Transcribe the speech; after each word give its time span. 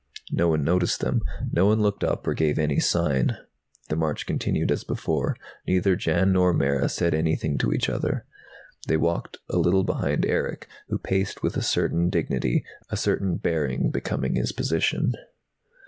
No 0.31 0.47
one 0.47 0.63
noticed 0.63 1.01
them; 1.01 1.21
no 1.51 1.67
one 1.67 1.79
looked 1.79 2.03
up 2.03 2.25
or 2.25 2.33
gave 2.33 2.57
any 2.57 2.79
sign. 2.79 3.37
The 3.89 3.95
march 3.95 4.25
continued 4.25 4.71
as 4.71 4.83
before. 4.83 5.35
Neither 5.67 5.95
Jan 5.95 6.31
nor 6.33 6.53
Mara 6.53 6.89
said 6.89 7.13
anything 7.13 7.59
to 7.59 7.71
each 7.71 7.87
other. 7.87 8.25
They 8.87 8.97
walked 8.97 9.37
a 9.47 9.57
little 9.59 9.83
behind 9.83 10.25
Erick, 10.25 10.67
who 10.87 10.97
paced 10.97 11.43
with 11.43 11.55
a 11.55 11.61
certain 11.61 12.09
dignity, 12.09 12.65
a 12.89 12.97
certain 12.97 13.35
bearing 13.35 13.91
becoming 13.91 14.33
his 14.33 14.51
position. 14.53 15.13